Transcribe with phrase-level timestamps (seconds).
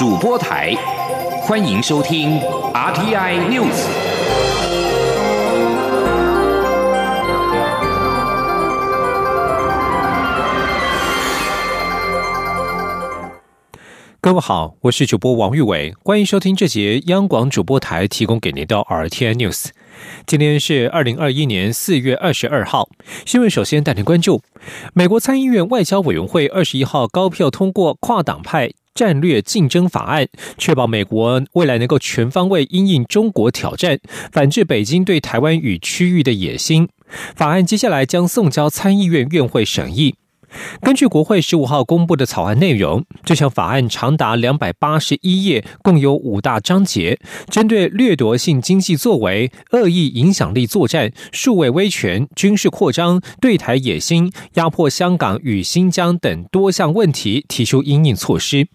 [0.00, 0.74] 主播台，
[1.42, 2.40] 欢迎收听
[2.72, 3.84] RTI News。
[14.22, 19.66] 各位好，我是主播王玉伟，欢迎收听这节央广主播台提供给您的 RTI News。
[20.26, 22.88] 今天是二零二一年四月二十二号，
[23.26, 24.40] 新闻首先带您关注：
[24.94, 28.70] 美国参议院外交委员会二十一号高票通过跨党派
[29.00, 30.28] 战略竞争法案，
[30.58, 33.98] 确保美国未来能够全方位应应中国挑战，
[34.30, 36.86] 反制北京对台湾与区域的野心。
[37.34, 40.16] 法案接下来将送交参议院院会审议。
[40.82, 58.68] 根据国会十五号公布的草案内容，这项法案长达两百八十一页，共有五大章节，针对掠夺性经济作为、恶意影响力作战、数位威权、军事扩张、对台野心、压迫香港与新疆等多项问题提出应应措施。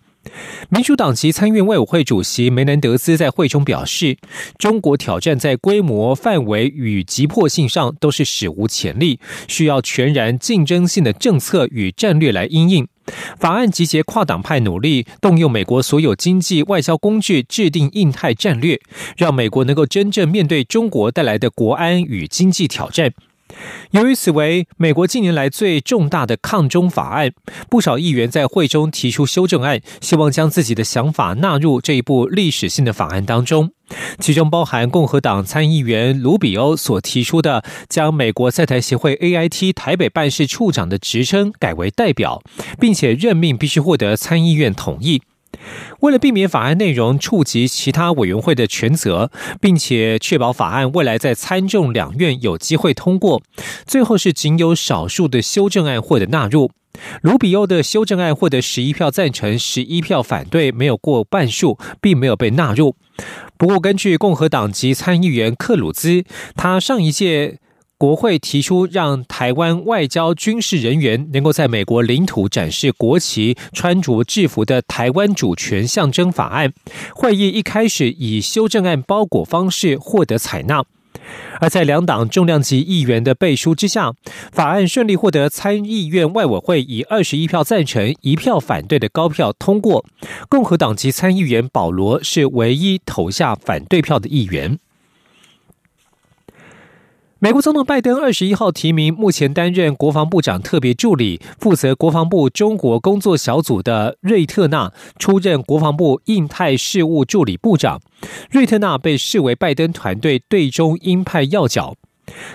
[0.70, 4.18] 民主党籍参院外委会主席梅南德斯在会中表示，
[4.58, 12.88] 中国挑战在规模、范围与急迫性上都是史无前例，需要全然竞争性的政策与战略来应应。
[13.38, 18.80] 法案集结跨党派努力，动用美国所有经济外交工具，制定印太战略，
[19.16, 23.14] 让美国能够真正面对中国带来的国安与经济挑战。
[23.92, 27.32] 由于此为美国近年来最重大的抗中法案，
[27.70, 33.72] 不少议员在会中提出修正案，希望将自己的想法纳入这一部历史性的法案当中。
[34.20, 42.42] 其中包含共和党参议员卢比欧所提出的，将美国在台协会 AIT 台北办事处长的职称改为代表，
[42.80, 45.22] 并且任命必须获得参议院同意。
[46.02, 53.42] 为了避免法案内容触及其他委员会的权责，并且确保法案未来在参众两院有机会通过，
[53.86, 56.72] 最后是仅有少数的修正案获得纳入。
[57.22, 62.96] 卢比欧的修正案获得十一票赞成，十一票反对，没有过半数，并没有被纳入。
[63.58, 66.24] 不过，根据共和党籍参议员克鲁兹，
[66.56, 67.60] 他上一届。
[67.98, 76.74] 国会提出让台湾外交军事人员能够在美国领土展示国旗、穿着制服的台湾主权象征法案，
[77.16, 80.84] 会议一开始以修正案包裹方式获得采纳，
[81.62, 84.14] 而在两党重量级议员的背书之下，
[84.52, 90.06] 法案顺利获得参议院外委会以二十一票赞成、一票反对的高票通过。
[90.50, 94.78] 共和党籍参议员保罗是唯一投下反对票的议员。
[97.46, 108.02] 美国总统拜登二十一号提名目前担任国防部长特别助理、负责国防部中国工作小组的瑞特纳出任国防部印太事务助理部长。
[108.50, 111.94] 瑞特纳被视为拜登团队对中鹰派要角。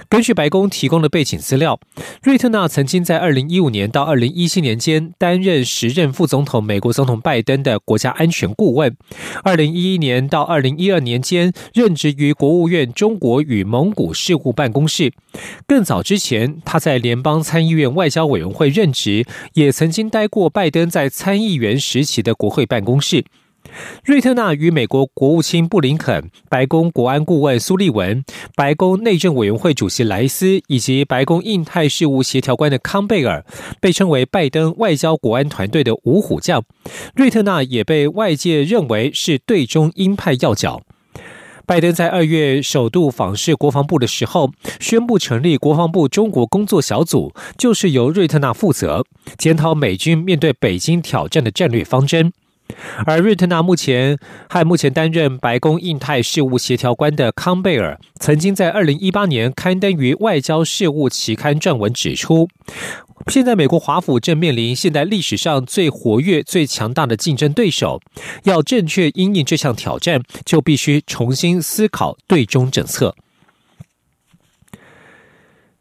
[0.08, 1.78] 根据白宫提供的背景资料，
[2.22, 8.90] 瑞特纳曾经在二零一五年到二零一七年间担任时任副总统美国总统拜登的国家安全顾问；
[9.44, 15.12] 二零一一年到二零一二年间任职于国务院中国与蒙古事务办公室。
[15.66, 23.24] 更早之前，他在联邦参议院外交委员会任职，也曾经待过拜登在参议员时期的国会办公室。
[24.04, 28.24] 瑞特纳与美国国务卿布林肯、白宫国安顾问苏利文、
[28.56, 33.44] 白宫内政委员会主席莱斯以及白宫印太事务协调官的康贝尔，
[33.80, 36.62] 被称为拜登外交国安团队的五虎将。
[37.14, 40.82] 瑞特纳也被外界认为是对中鹰派要角。
[41.66, 44.50] 拜登在二月首度访视国防部的时候，
[44.80, 49.04] 宣布成立国防部中国工作小组，就是由瑞特纳负责
[49.38, 52.32] 检讨美军面对北京挑战的战略方针。
[53.06, 62.48] 而瑞特纳目前和目前担任白宫印太事务协调官的康贝尔，曾经在二零一八年刊登于《外交事务》期刊撰文指出，
[63.28, 68.00] 现在美国华府正面临现代历史上最活跃、最强大的竞争对手，
[68.44, 73.14] 要正确应应这项挑战，就必须重新思考对中政策。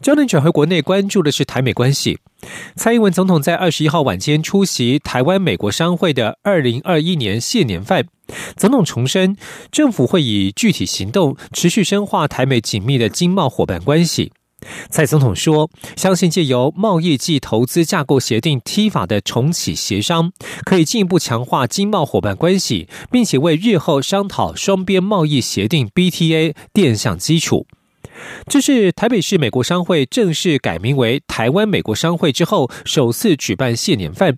[0.02, 2.20] 焦点转回国内，关注的是台美关系。
[2.78, 8.08] 蔡英文总统在二十一号晚间出席台湾美国商会的二零二一年谢年饭，
[8.56, 9.36] 总统重申，
[9.70, 14.32] 政府会以具体行动持续深化台美紧密的经贸伙伴关系。
[14.90, 20.32] 蔡总统说，相信借由贸易暨投资架构协定 T 法的重启协商，
[20.64, 27.68] 可以进一步强化经贸伙伴关系，并且为日后商讨双边贸易协定 BTA 垫上基础。
[28.48, 34.38] 这是台北市美国商会正式改名为台湾美国商会之后，首次举办谢年饭。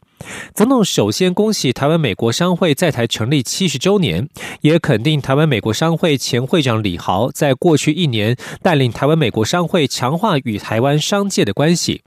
[0.53, 4.27] 总统首先恭喜台湾美国商会在台成立七十周年，
[4.61, 12.01] 也肯定台湾美国商会前会长李豪在过去一年带领台湾美国商会强化与台湾商界的关系。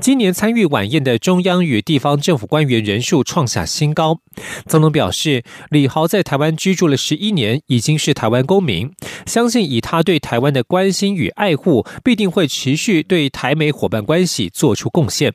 [0.00, 4.20] 今年参与晚宴的中央与地方政府官员人数创下新高。
[4.66, 8.90] 总统表示，李豪在台湾居住了十一年，已经是台湾公民，
[9.26, 15.32] 相信以他对台湾的关心与爱护，必定会持续对台美伙伴关系做出贡献。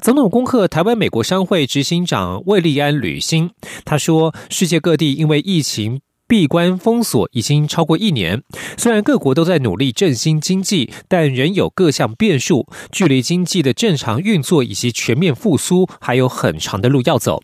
[0.00, 3.50] 总统恭贺台湾美国商会执行长魏利安履新，
[3.84, 6.00] 他说：“世界各地因为疫情。”
[6.32, 8.42] 闭关封锁已经超过一年，
[8.78, 17.42] 虽然各国都在努力振兴经济，但仍有各项变数，距离经济的正常运作以及全面复苏还有很长的路要走。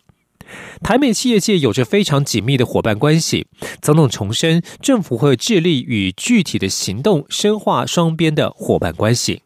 [0.81, 3.45] 台美企业界有着非常紧密的伙伴关系，
[3.79, 9.43] 总统重申，政府会致力与具体的行动深化双边的伙伴关系。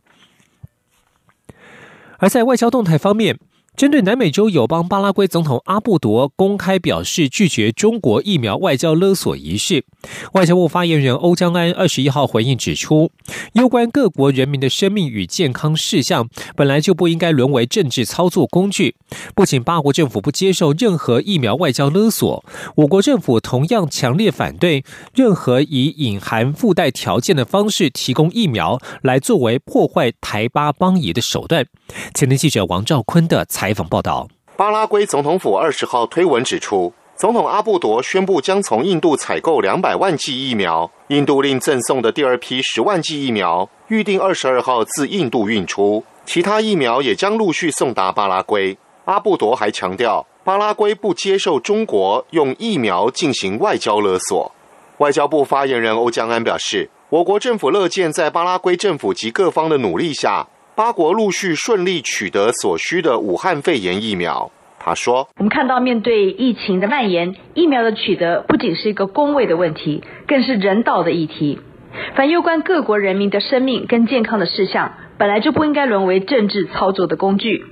[2.19, 3.37] 而在外交动态方面。
[3.75, 9.83] 针对南美洲友邦巴拉圭总统阿布多公开表示拒绝中国疫苗外交勒索一事，
[10.33, 13.09] 外交部发言人欧江安二十一号回应指出，
[13.53, 18.95] 攸关各国人民的生命与健康事项，本来就不应该沦为政治操作工具。
[19.33, 22.45] 不仅巴国政府不接受任何疫苗外交勒索，
[22.75, 24.83] 我国政府同样强烈反对
[25.15, 31.65] 任何以隐含附带条件的方式提供疫苗来作为破坏台巴邦谊的手段。
[32.13, 34.27] 前天记者王兆坤的采访报道：
[34.57, 48.77] 巴拉圭总统府二十号推文指出，总统阿布多宣布将从印度采购两百万剂疫苗，印度另赠送的第二批十万剂疫苗预定二十二号自印度运出，其他疫苗也将陆续送达巴拉圭。
[49.05, 54.51] 阿布多还强调，巴拉圭不接受中国用疫苗进行外交勒索。
[54.97, 60.49] 外交部发言人欧江安表示，我国政府乐见在巴拉圭政府及各方的努力下。
[60.75, 64.49] 八国陆续顺利取得所需的武汉肺炎疫苗。
[64.79, 71.59] 他说：“我们看到，面对疫情的蔓延，疫苗的取得不仅是一个公卫的问题，更是人道的议题。
[72.15, 77.63] 凡攸关各国人民的生命跟健康的事项，本来就不应该沦为政治操作的工具。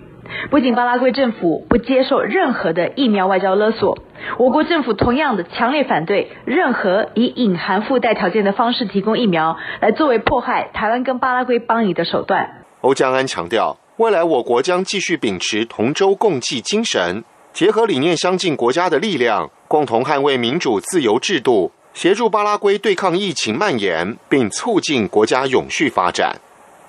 [0.52, 3.98] 不仅巴拉圭政府不接受任何的疫苗外交勒索，
[4.38, 17.24] 我国政府同样的强烈反对任何以隐含附带条件的方式提供疫苗，来作为迫害台湾跟巴拉圭邦谊的手段。”欧江安强调，未来我国将继续秉持同舟共济精神，
[17.54, 26.40] 结合理念相近国家的力量，共同捍卫民主自由制度，协助巴拉圭对抗疫情蔓延，并促进国家永续发展。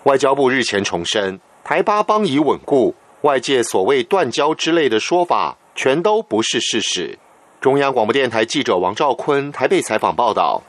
[0.05, 7.19] 外交部日前重申，台巴邦已稳固，外界所谓断交之类的说法，全都不是事实。
[7.61, 10.63] 中央广播电台记者王兆坤台北采访报道。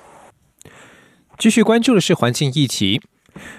[1.40, 3.02] 继续关注的是环境议题。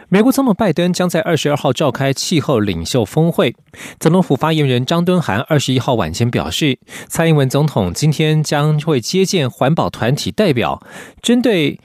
[0.08, 3.54] 美国总统拜登将在二十二号召开气候领袖峰会。
[3.98, 6.78] 总统府发言人张敦涵二十一号晚间表示，
[7.08, 10.80] 蔡英文总统今天将会接见环保团体代表，
[11.20, 11.80] 针对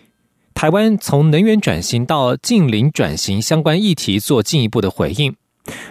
[0.54, 5.36] 台湾从能源转型到近零转型相关议题做进一步的回应。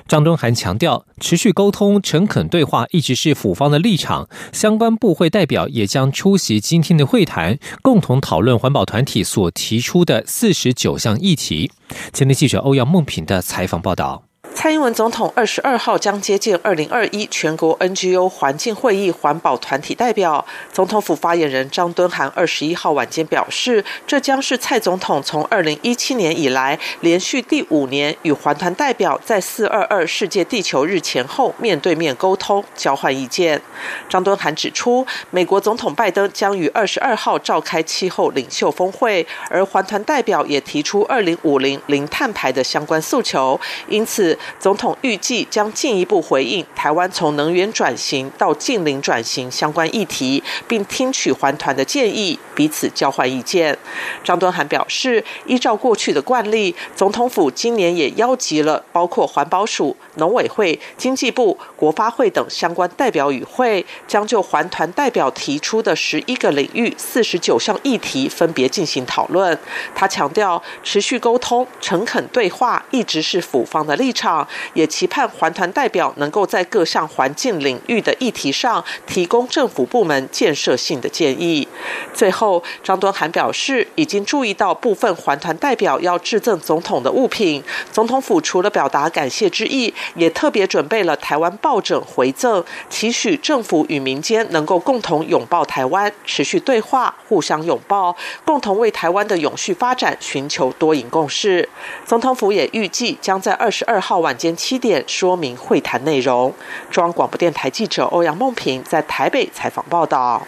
[0.06, 4.28] 张敦涵强调，持续沟通、诚恳对话一直是府方的立场。
[4.52, 11.70] 相关部会代表也将出席今天的会谈，共同讨论环保团体所提出的四十九项议题。
[12.12, 14.27] 前天记者欧阳梦平的采访报道。
[14.54, 20.44] 蔡英文总统二十二号将接见二零二一全国 NGO 环境会议环保团体代表。
[20.72, 33.60] 总统府发言人张敦涵二十一号晚间表示，这将是蔡总统从二零一七年以来连续第五年与环团代表在四二二世界地球日前后面对面沟通、交换意见。
[34.08, 44.36] 张敦涵指出，美国总统拜登将于二十二号召开气候领袖峰会，而环团代表也提出二零五零零碳排的相关诉求，因此。
[44.58, 53.76] 总统预计将进一步回应台湾从能源转型到近零转型相关议题，并听取环团的建议，彼此交换意见。
[54.22, 69.58] 张敦涵表示，依照过去的惯例，总统府今年也邀集了包括环保署、农委会、经济部、国发会等相关代表与会，将就环团代表提出的十一个领域、四十九项议题分别进行讨论。
[69.94, 74.27] 他强调，持续沟通、诚恳对话一直是府方的立场。
[74.74, 81.66] 也期盼环团代表能够在各项环境领域的议题上提供政府部门建设性的建议。
[82.12, 101.68] 最后，张敦涵表示，已经注意到部分环团代表要致赠总统的物品，总统府除了表达感谢之意，也特别准备了台湾抱枕回赠，期许政府与民间能够共同拥抱台湾，持续对话，互相拥抱，共同为台湾的永续发展寻求多赢共识。
[102.04, 104.38] 总统府也预计将在二十二号晚。
[104.38, 106.54] 间七点说明会谈内容。
[106.90, 110.46] 中央广播电台记者欧阳梦平在台北采访报道。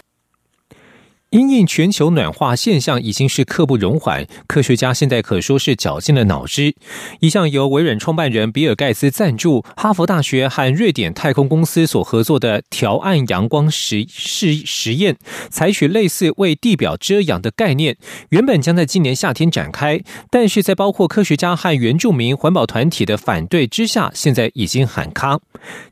[1.31, 6.75] 因应全球暖化现象已经是刻不容缓，科学家现在可说是绞尽了脑汁。
[7.21, 15.15] 一项由微软创办人比尔盖茨赞助、哈佛大学和瑞典太空公司所合作的调暗阳光实试实验，
[15.49, 17.95] 采取类似为地表遮阳的概念，
[18.31, 25.39] 原本将在今年夏天展开，但是在包括科学家和原住民环保团体的反对之下，现在已经喊卡。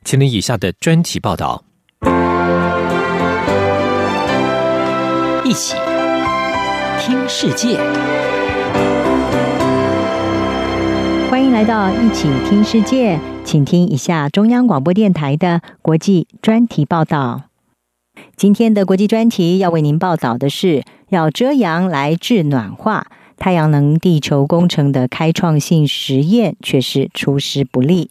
[0.04, 1.64] 请听以下的专题报道。
[5.50, 5.74] 一起
[7.00, 7.76] 听世界，
[11.28, 17.46] 欢迎来到一起听世界，请听一下中央广播电台的国际专题报道。
[18.36, 28.08] 今天的国际专题要为您报道的是，要遮阳来治暖化，太阳能地球工程的开创性实验却是出师不利。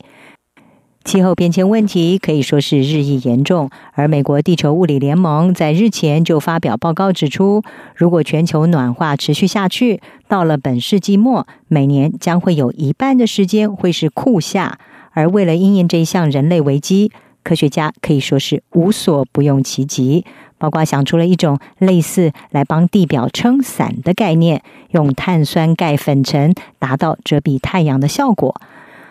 [1.06, 7.64] 气候变迁问题可以说是日益严重，而美国地球物理联盟在日前就发表报告指出，
[7.96, 14.78] 如果全球暖化持续下去，到了本世纪末，每年将会有一半的时间会是酷夏。
[15.12, 17.12] 而为了应验这一项人类危机，
[17.44, 20.24] 科学家可以说是无所不用其极，
[20.60, 28.62] 包括想出了一种类似来帮地表撑伞的概念，用碳酸钙粉尘达到遮蔽太阳的效果。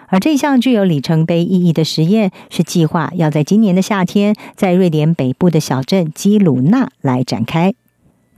[0.09, 7.75] 而这项具有里程碑意义的实验，是计划要在今年的夏天，在瑞典北部的小镇基鲁纳来展开。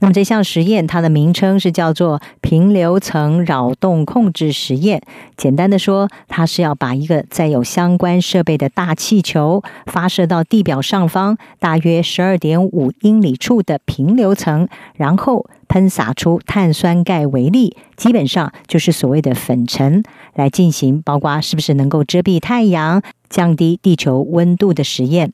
[0.01, 4.99] 那么这项实验，它的名称是叫做平流层扰动控制实验。
[5.37, 20.03] 简单的说，它是要把一个载有相关设备的大气球发射到地表上方大约十二点五英里处的平流层，然后喷洒出碳酸钙为例，基本上就是所谓的粉尘，
[20.33, 25.31] 来进行包括是不是能够遮蔽太阳、降低地球温度的实验。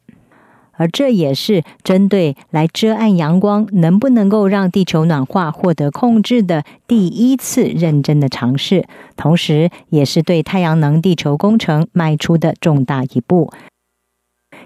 [0.77, 13.51] 而这也是针对来遮暗阳光能不能够让地球暖化获得控制的第一次认真的尝试，同时也是对太阳能地球工程迈出的重大一步。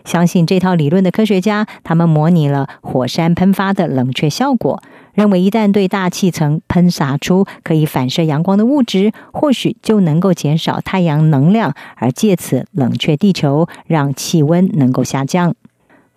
[0.06, 4.82] 相信这套理论的科学家，他们模拟了火山喷发的冷却效果，
[5.13, 15.56] 认为一旦对大气层喷洒出可以反射阳光的物质，或许就能够减少太阳能量，而借此冷却地球，让气温能够下降。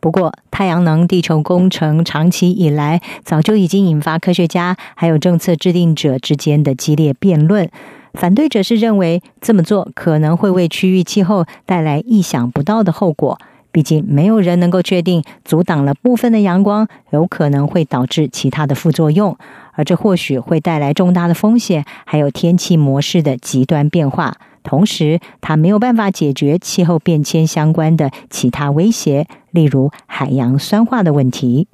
[0.05, 7.71] 不过，太阳能地球工程长期以来早就已经引发科学家还有政策制定者之间的激烈辩论。
[8.13, 13.39] 反对者是认为这么做可能会为区域气候带来意想不到的后果，
[13.73, 19.35] 毕竟没有人能够确定阻挡了部分的阳光有可能会导致其他的副作用，
[19.73, 24.37] 而这或许会带来重大的风险，还有天气模式的极端变化。
[24.65, 31.69] 同时，它没有办法解决气候变迁相关的其他威胁，例如海洋酸化的问题。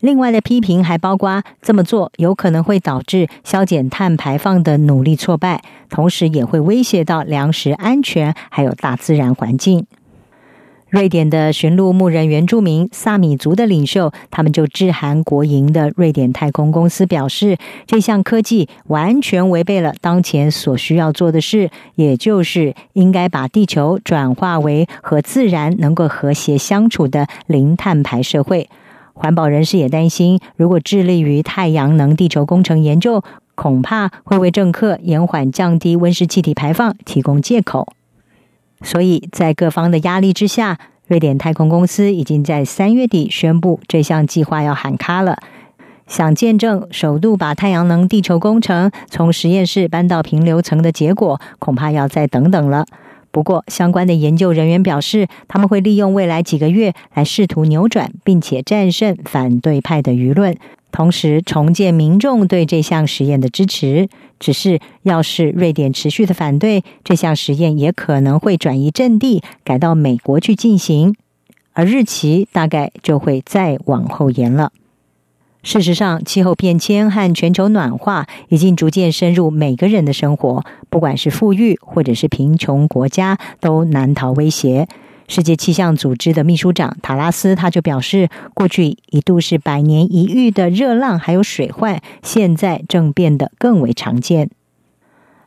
[0.00, 9.86] 另外的批评还包括这么做有可能会导致削减碳排放的努力挫败，同时也会威胁到粮食安全，还有大自然环境。
[10.88, 28.68] 瑞典的驯鹿牧人原住民萨米族的领袖，他们就致函国营的瑞典太空公司，表示这项科技完全违背了当前所需要做的事，也就是应该把地球转化为和自然能够和谐相处的零碳排社会。
[29.12, 33.24] 环保人士也担心，如果致力于太阳能地球工程研究，
[33.56, 37.88] 恐怕会为政客延缓降低温室气体排放提供借口。
[38.82, 45.38] 所以在各方的压力之下，瑞典太空公司已经在三月底宣布这项计划要喊卡了。
[46.06, 52.86] 想见证首度把太阳能地球工程从实验室搬到平流层的结果，恐怕要再等等了。
[53.32, 60.56] 不过，相关的研究人员表示，他们会利用未来几个月来试图扭转并且战胜反对派的舆论。
[60.96, 64.08] 同时重建民众对这项实验的支持。
[64.40, 71.14] 只是，要是瑞典持续的反对这项实验，也可能会转移阵地，改到美国去进行，
[71.74, 74.72] 而日期大概就会再往后延了。
[75.62, 84.88] 事实上，气候变迁和全球暖化已经逐渐深入每个人的生活，不管是富裕或者是贫穷国家，都难逃威胁。
[85.28, 94.50] 世界气象组织的秘书长塔拉斯他就表示，过去一度是百年一遇的热浪还有水患，现在正变得更为常见。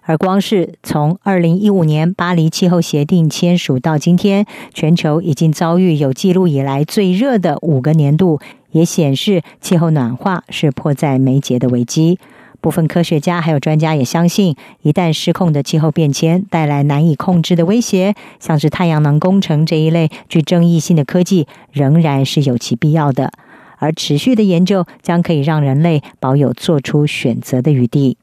[0.02, 8.40] 而光是从二零一五年巴黎气候协定签署到今天，全球已经遭遇有记录以来最热的五个年度，
[8.72, 12.18] 也显示气候暖化是迫在眉睫的危机。
[12.62, 23.32] 部分科学家还有专家也相信，一旦失控的气候变迁带来难以控制的威胁，像是太阳能工程这一类具争议性的科技，仍然是有其必要的。
[23.78, 28.18] 而持续的研究将可以让人类保有做出选择的余地。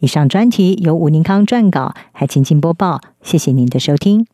[0.00, 3.00] 以上专题由吴宁康撰稿，海清清播报。
[3.22, 4.33] 谢谢您的收听。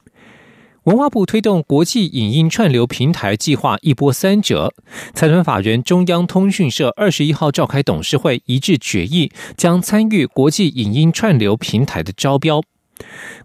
[0.85, 4.73] 文化部推动国际影音串流平台计划一波三折，
[5.13, 12.63] 财团法人中央通讯社二十一号召开董事会，一致决议将参与国际影音串流平台的招标。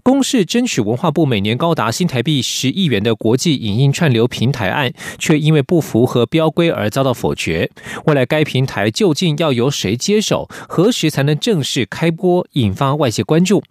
[0.02, 7.70] 公示争取文化部每年高达新台币十亿元的国际影音串流平台案，却因为不符合标规而遭到否决。
[8.06, 13.62] 未来该平台究竟要由谁接手，何时才能正式开播，引发外界关注。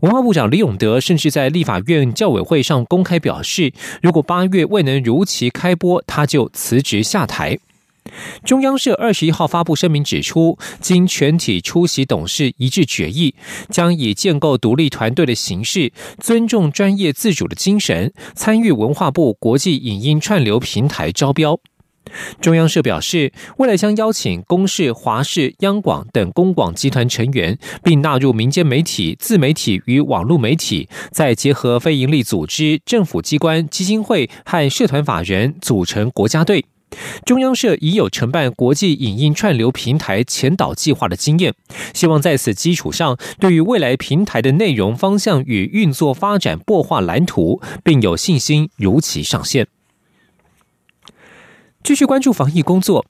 [0.00, 3.72] 文化部长李永德甚至在立法院教委会上公开表示，
[4.02, 7.58] 如果八月未能如期开播，他就辞职下台。
[8.44, 13.34] 中央社二十一号发布声明指出，经全体出席董事一致决议，
[13.68, 21.60] 将以建构独立团队的形式，尊重专业自主的精神，参与文化部国际影音串流平台招标。
[22.40, 36.64] 中央社表示，未来将邀请公视、华视、央广等公广集团成员，并纳入民间媒体、自媒体与网络媒体，再结合非营利组织、政府机关、基金会和社团法人，组成国家队。
[37.24, 41.54] 中央社已有承办国际影音串流平台前导计划的经验，
[41.94, 49.68] 希望在此基础上，对于未来平台的内容方向与运作发展擘画蓝图，并有信心如期上线。
[51.82, 53.04] 继续关注防疫工作，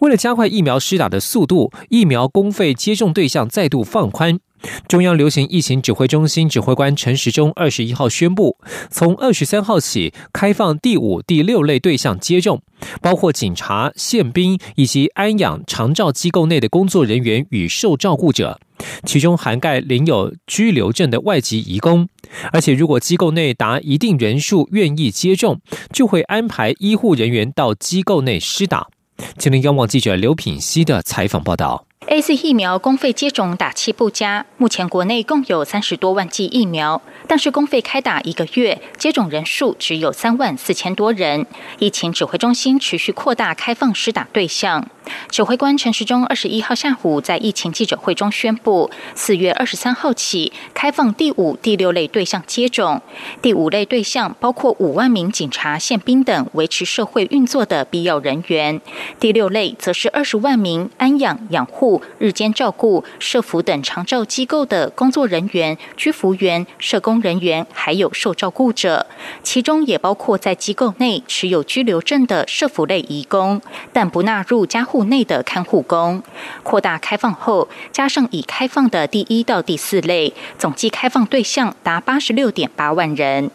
[0.00, 4.38] 为了加快疫苗施打的速度，疫苗公费接种对象再度放宽。
[4.86, 8.56] 中央流行疫情指挥中心指挥官陈时中二十一号宣布，
[8.90, 12.60] 从二十三号起开放第五、第六类对象接种，
[13.00, 18.58] 包括警察、宪兵以及安养长照机构内的工作人员与受照顾者，
[19.04, 22.08] 其中涵盖领有居留证的外籍移工。
[22.52, 25.60] 而且，如果机构内达一定人数愿意接种，
[25.92, 28.88] 就会安排医护人员到机构内施打。
[29.36, 31.87] 吉林央网记者刘品熙的采访报道。
[32.06, 41.46] A C 疫苗公费接种打气不佳，目前国内共有三十多万剂疫苗，但是公费开打一个月，接种人数只有三万四千多人。
[41.78, 44.88] 疫情指挥中心持续扩大开放施打对象。
[45.30, 53.00] 指挥官陈时中二十一号下午在疫情记者会中宣布，四月二十三号起开放第五、第六类对象接种。
[53.40, 58.80] 第五类对象包括五万名警察、宪兵等维持社会运作的必要人员；
[59.20, 69.06] 第六类则是二十万名安养养护、日间照顾、社服等长照机构的工作人员、居服员、社工人员，还有受照顾者。
[69.42, 74.98] 其中也包括在机构内持有居留证的社服类移工，但不纳入家护。
[74.98, 76.20] 户内的看护工
[76.64, 83.48] 扩大开放后，加上已开放的第一到第四类，总计开放对象达八十六点八万人。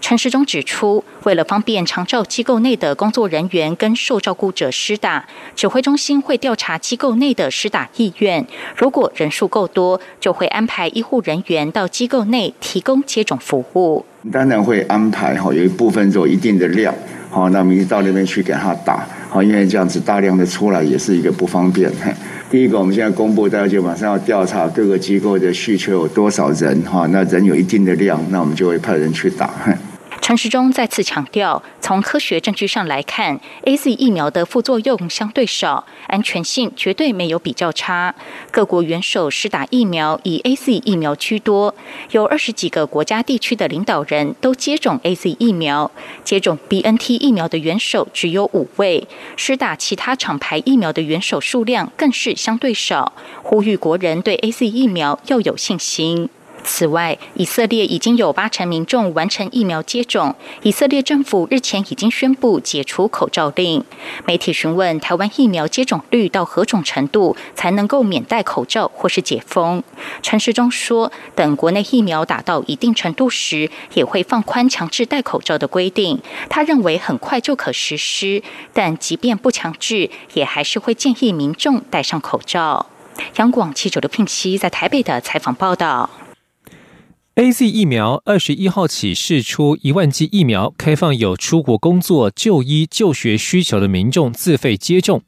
[0.00, 14.04] 陈世忠指出，为了方便长照机构内的工作人员跟受照顾者施打，指挥中心会调查机构内的施打意愿，如果人数够多，就会安排医护人员到机构内提供接种服务。
[14.32, 16.94] 当然会安排哈，有一部分做一定的量，
[17.30, 19.06] 好，那我们到那边去给他打。
[19.28, 21.90] 好，因为这样子大量的出来也是一个不方便。
[22.50, 26.80] 第一个，我们现在公布，大家就马上要调查各个机构的需求有多少人。
[26.82, 29.50] 哈，那人有一定的量，那我们就会派人去打。
[30.28, 38.14] 陈时中再次强调，从科学证据上来看，A Z 疫苗的副作用相对少，安全性绝对没有比较差。
[38.50, 41.74] 各国元首施打疫苗以 A Z 疫苗居多，
[42.10, 45.90] 有二十几个国家地区的领导人都接种 A Z 疫苗，
[46.22, 53.14] 接种 B N T 疫苗的元首只有五位，施打其他厂牌疫苗的元首数量更是相对少。
[53.42, 56.28] 呼吁国人对 A Z 疫苗要有信心。
[56.64, 60.34] 此外，以色列已经有八成民众完成疫苗接种。
[60.62, 63.82] 以色列政府日前已经宣布解除口罩令。
[64.26, 69.82] 媒体询问台湾疫苗接种率到何种程度才能够免戴口罩或是解封？
[70.22, 76.20] 陈时中说，等国内疫苗打到一定程度时，也会放宽强制戴口罩的规定。
[76.50, 78.42] 他认为很快就可实施，
[78.72, 82.86] 但即便不强制，也还是会建议民众戴上口罩。
[83.36, 86.08] 央广记者刘聘熙在台北的采访报道。
[87.38, 95.22] A Z 疫苗二十一号起试出一万剂疫苗，开放有出国工作、就医、就学需求的民众自费接种。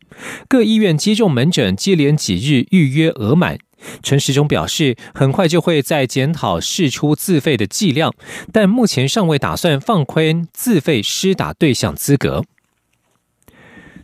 [0.49, 3.59] 各医院接种门诊接连几日预约额满。
[4.03, 8.13] 陈时中表示，很快就会再检讨试出自费的剂量，
[8.53, 12.45] 但目前尚未打算放宽自费施打对象资格。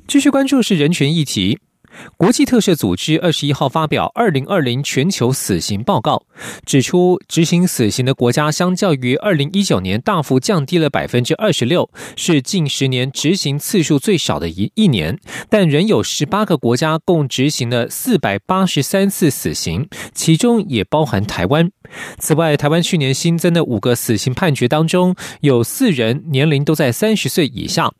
[0.06, 1.58] 继续关注是人权议题。
[2.16, 6.22] 国际特赦组织二十一号发表二零二零全球死刑报告，
[6.64, 15.18] 指出执行死刑的国家相较于二零一九年大幅降低了百分之二十六，是近十年执行次数最少的一一年。
[15.48, 21.70] 但仍有十八个国家共执行了四百八十三次死刑，其中也包含台湾。
[22.18, 27.92] 此外，台湾去年新增的五个死刑判决当中，有四人年龄都在三十岁以下。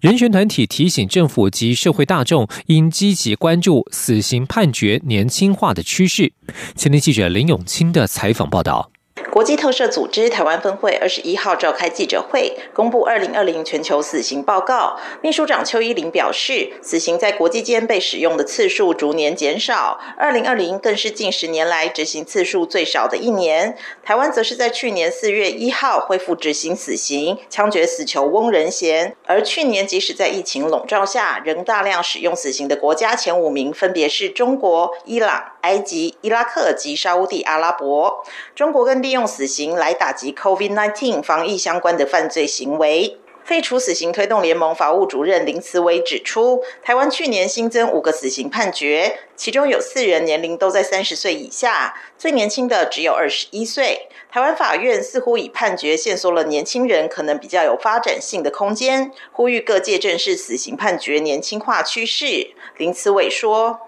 [0.00, 6.32] 人权团体提醒政府及社会大众应积极关注死刑判决年轻化的趋势。
[6.74, 8.90] 前天记者林永清的采访报道。
[9.38, 14.98] 国际特赦组织台湾分会二十一号召开记者会，公布二零二零全球死刑报告。
[15.22, 23.78] 秘书长邱依林表示，死刑在国际间被使用的次数逐年减少，二零二零更是近十年来执行次数最少的一年。
[24.02, 29.14] 台湾则是在去年四月一号恢复执行死刑，枪决死囚翁仁贤。
[29.24, 38.24] 而去年即使在疫情笼罩下，仍大量使用死刑的国家前五名分别是中国、伊朗、埃及、伊拉克及沙地阿拉伯。
[38.56, 43.18] 中国更利用死刑来打击 COVID-19 防疫相关的犯罪行为。
[43.44, 54.08] 废除死刑推动联盟法务主任林慈伟指出，台湾去年新增五个死刑判决，其中有四人年龄都在三十岁以下，最年轻的只有二十一岁。
[54.30, 62.50] 台湾法院似乎以判决限缩了年轻人可能比较有发展性的空间，呼吁各界正视死刑判决年轻化趋势。
[62.76, 63.80] 林慈伟说：“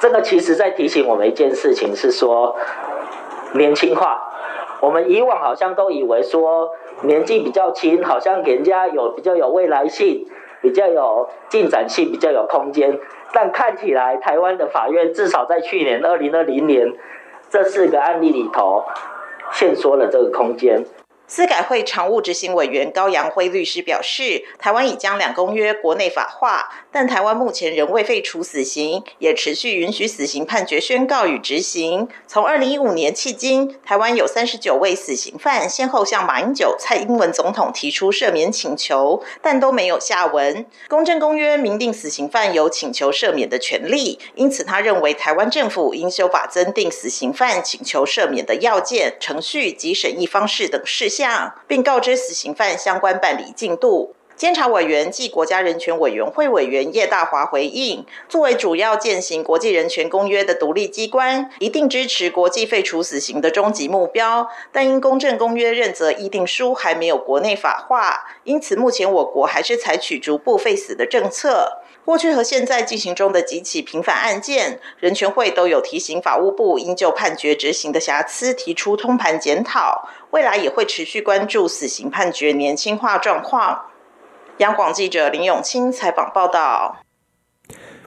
[0.00, 2.56] 这个其实在提醒我们一件事情，是说
[3.54, 4.26] 年轻化。”
[4.80, 6.70] 我们以往好像都以为说
[7.02, 10.26] 年纪比较轻，好像给人家有比较有未来性，
[10.62, 12.98] 比较有进展性，比较有空间。
[13.32, 16.92] 但看起来台湾的法院至少在去年二零二零年
[17.50, 18.84] 这四个案例里头，
[19.52, 20.84] 限缩了这个空间。
[21.30, 32.08] 司改会常务执行委员高阳辉律师表示，台湾已将两公约国内法化，但台湾目前仍未废除死刑，也持续允许死刑判决宣告与执行。
[32.26, 40.64] 从二零一五年迄今，台湾有三十九位死刑犯先后向马英九、蔡英文总统提出赦免请求，但都没有下文。
[40.88, 51.17] 公正公约明定死刑犯有请求赦免的权利，因此他认为台湾政府应修法增订死刑犯请求赦免的要件、程序及审议方式等事项。
[51.66, 54.14] 并告知死刑犯相关办理进度。
[54.36, 64.48] 监察委员暨国家人权委员会委员叶大华回应：作为主要践行国际人权公约的独立机关，一定支持国际废除死刑的终极目标。
[64.70, 71.82] 但因公正公约认责议定书还没有国内法化，因此目前我国还是采取逐步废死的政策。
[72.08, 80.08] 过去和现在进行中的几起平反案件，人权会都有提醒法务部应就判决执行的瑕疵提出通盘检讨。
[80.30, 83.90] 未来也会持续关注死刑判决年轻化状况。
[84.56, 86.96] 央广记者林永清采访报道。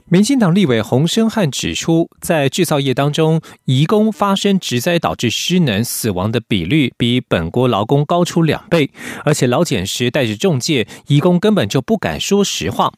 [0.06, 8.90] 民进党立委洪生汉指出，在制造业当中，移工发生职灾导致失能死亡的比率比本国劳工高出两倍，
[9.24, 12.92] 而且劳检时带着中介，移工根本就不敢说实话。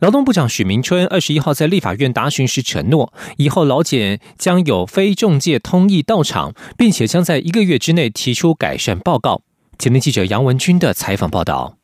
[0.00, 9.42] 劳动部长许明春二十一号在立法院答询时承诺，以后劳检将有非中介通意到场，并且将在一个月之内提出改善报告。
[9.78, 11.76] 前天记者杨文军的采访报道。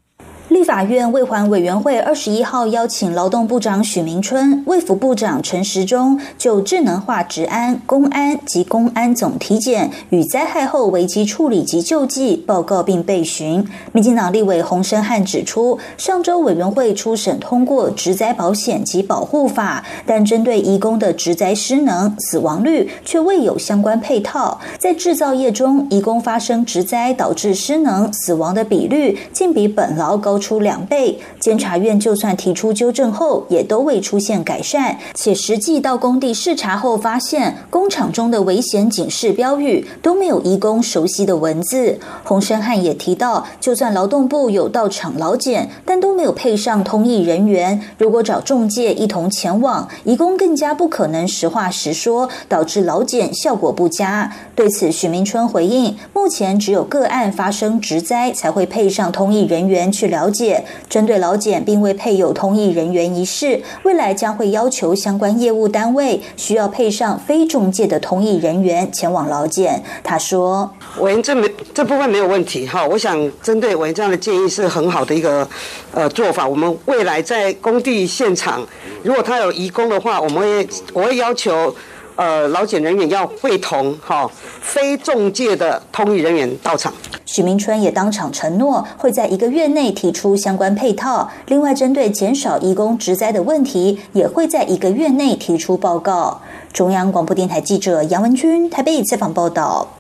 [0.63, 13.67] 法院卫环委员会二十一号邀请劳动部长许明春、卫福部长陈时中就智能化治安、公安及公安总体检与灾害后危机处理及救济报告并备询。
[13.93, 24.61] 民进党立委洪生汉指出，上周委员会初审通过职灾保险及保护法，但针对移工的职灾失能死亡率却未有相关配套。
[24.79, 30.39] 在制造业中，移工发生职灾导致失能死亡的比率，竟比本劳高。
[30.43, 41.99] 出出两倍，监察院就算提出纠正后，也都未出现改善，且实际到工地视察后发现，工厂中的危险警示标语都没有移工熟悉的文字。
[42.23, 54.31] 洪生汉也提到，就算劳动部有到场劳检，但都没有配上通译人员，如果找中介一同前往，移工更加不可能实话实说，导致劳检效果不佳。
[54.55, 60.42] 对此，许明春回应，目前只有个案发生职灾才会配上通译人员去了解。
[60.43, 60.65] 解。
[60.89, 69.83] 针对劳检并未配有通译人员一事，未来将会要求相关业务单位需要配上非中介的通译人员前往劳检。
[70.03, 75.49] 他说：“委员这没这部分没有问题哈，我想针对委员这样的建议是很好的一个
[75.93, 76.47] 呃做法。
[76.47, 78.67] 我们未来在工地现场，
[79.03, 81.75] 如果他有移工的话，我们会我会要求。”
[82.23, 84.31] 呃，劳检人员要会同哈
[84.61, 86.95] 非中介的通译人员到场。
[87.27, 91.29] 许明春也当场承诺，会在一个月内提出相关配套。
[91.49, 96.41] 另外，针对减少义工职灾的问题，也会在一个月内提出报告。
[96.73, 99.99] 中央广播电台记者杨文君台北采访报道。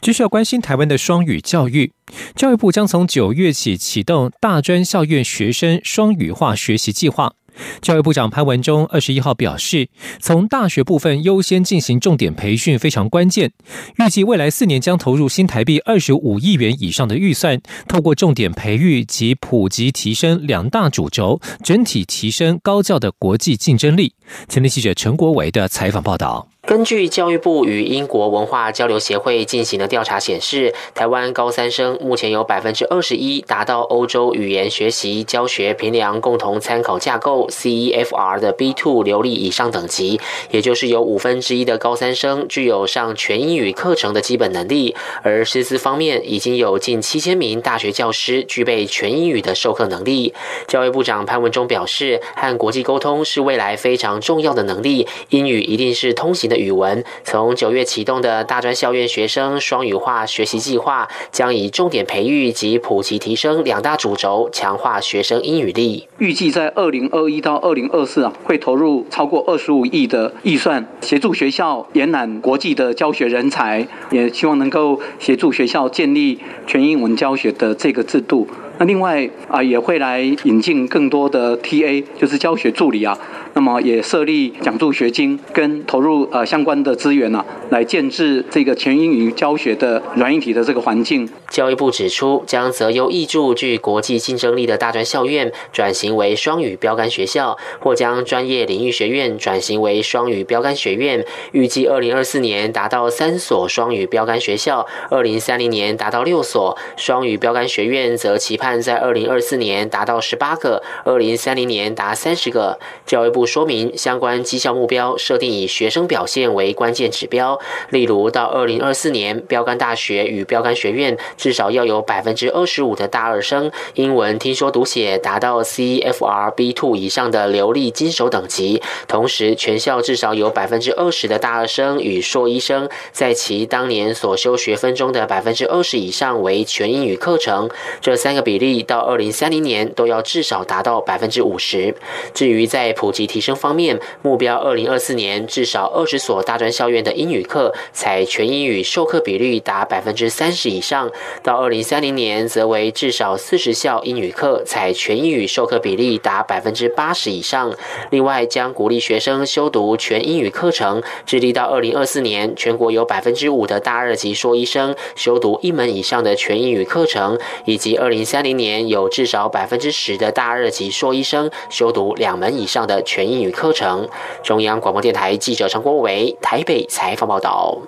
[0.00, 1.92] 继续要关心台湾的双语教育，
[2.34, 7.34] 教育部将从九月起启动大专校院学生双语化学习计划。
[7.80, 9.88] 教育部长潘文忠二十一号表示，
[10.20, 13.52] 从大学部分优先进行重点培训非常关键。
[13.96, 24.14] 预计未来四年将投入新台币二十五亿元以上的预算，透过重点培育及普及提升两大主轴，整体提升高教的国际竞争力。
[24.48, 26.48] 前天记者陈国维的采访报道。
[26.68, 44.94] 根据教育部与英国文化交流协会进行的调查显示，台湾高三生目前有百分之二十一达到欧洲语言学习教学评量共同参考架构 （CEFR） 的 B two 流利以上等级，也就是有五分之一的高三生具有上全英语课程的基本能力。
[45.22, 50.34] 而师资方面，已经有近七千名大学教师具备全英语的授课能力。
[50.66, 56.57] 教育部长潘文忠表示，和国际沟通是未来非常重要的能力，英语一定是通行的。
[56.58, 66.08] 语文从九月启动的大专校院学生双语化学习计划，将以重点培育及普及提升两大主轴，强化学生英语力。
[66.18, 78.48] 预计在二零二一到二零二四啊，会投入超过二十五亿的预算，协助学校延揽国际的教学人才，也希望能够协助学校建立全英文教学的这个制度。
[78.78, 83.18] 那另外啊，也会来引进更多的 TA，就是教学助理啊。
[83.54, 91.28] 那么也设立奖助学金，跟投入呃相关的资源呢，来建制这个全英语教学的软硬体的这个环境。
[91.50, 101.24] 教育部指出，将择优益助具国际竞争力的大专校院转型为双语标杆学校，或将专业领域学院转型为双语标杆学院。
[101.52, 112.78] 预计二零二四年达到三所双语标杆学校，二零三零年达到六所双语标杆学院，则期盼在二零二四年达到十八个，二零三零年达三十个。
[113.04, 113.48] 教育部。
[113.48, 137.70] 说明相关绩效目标设定以学生表现为关键指标，例如到二零二四年，标杆大学与标杆学院至少要有百分之二十五的大二生英文听说读写达到 CFR B two 以上的流利金手等级，同时全校至少有百分之二十的大二生与硕一生在其当年所修学分中的百分之二十以上为全英语课程，
[138.02, 141.94] 这三个比例到二零三零年都要至少达到百分之五十。
[142.34, 151.08] 至于在普及提升方面，目标二零二四年至少二十所大专校院的英语课采全英语授课比率达百分之三十以上；
[151.42, 157.72] 到二零三零年，则为至少四十校英语课采全英语授课比例达百分之八十以上。
[158.10, 173.30] 另外，将鼓励学生修读全英语课程，致力到二零二四年，全国有百分之五的大二级硕医生修读一门以上的全英语课程，以及二零三零今年有至少百分之十的大二级硕医生修读两门以上的全。
[173.30, 174.08] 英语课程。
[174.42, 177.82] 中央广播电台记者陈国伟台北采访报道。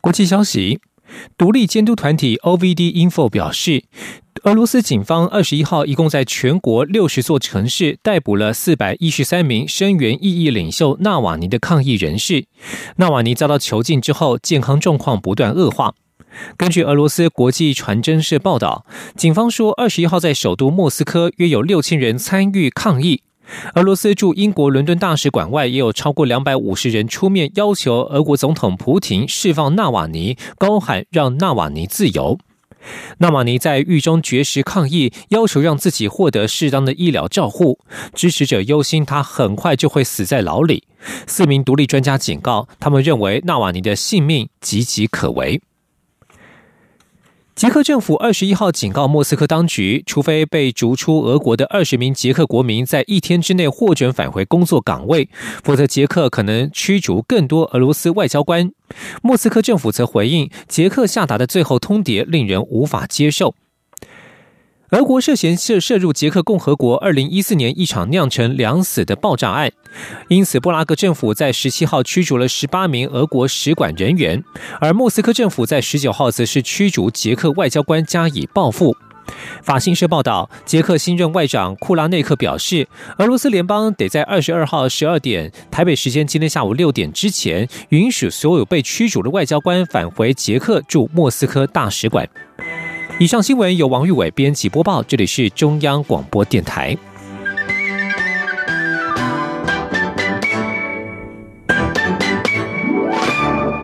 [0.00, 0.80] 国际消息：
[1.38, 3.84] 独立监督团体 OVD Info 表示，
[4.42, 12.46] 俄罗斯警方二十一号一共在全国六十座城市逮捕了四百一十三名声援异议领袖纳瓦尼的抗议人士。
[12.96, 15.94] 纳瓦尼遭到囚禁之后，健康状况不断恶化。
[16.56, 18.84] 根据俄罗斯国际传真社报道，
[19.16, 23.22] 警方说，二十一号在首都莫斯科约有六千人参与抗议。
[23.74, 32.38] 俄罗斯驻英国伦敦大使馆外也有超过两百五十人出面要求俄国总统普廷释放纳瓦尼，高喊让纳瓦尼自由。
[33.18, 37.78] 纳瓦尼在狱中绝食抗议，要求让自己获得适当的医疗照护。
[38.14, 40.84] 支持者忧心他很快就会死在牢里。
[41.26, 45.60] 四名独立专家警告，他们认为纳瓦尼的性命岌岌可危。
[47.54, 55.28] 捷克政府二十一号警告莫斯科当局，除非被逐出俄国的二十名捷克国民在一天之内获准返回工作岗位，
[55.62, 58.72] 否则捷克可能驱逐更多俄罗斯外交官。
[59.22, 63.54] 莫斯科政府则回应，捷克下达的最后通牒令人无法接受。
[64.90, 69.70] 俄国涉嫌涉涉入捷克共和国二零一四年一场酿成两死的爆炸案。
[70.28, 74.42] 因此布拉格政府在十七号驱逐了十八名俄国使馆人员
[74.80, 78.96] 而莫斯科政府在十九号则是驱逐捷克外交官加以报复。
[79.62, 82.86] 法新社报道捷克新任外长库拉内克表示
[83.18, 92.28] 俄罗斯联邦得在二十二号十二点台北时间今天下午六点之前允许所有被驱逐的外交官返回捷克驻莫斯科大使馆。
[93.16, 96.96] 以上新闻由王玉伟编辑播报这里是中央广播电台。